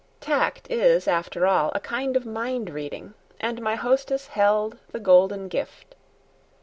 [0.19, 5.93] Tact is after all a kind of mindreading, and my hostess held the golden gift.